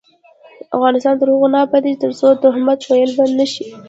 [0.75, 3.65] افغانستان تر هغو نه ابادیږي، ترڅو تهمت ویل بند نشي.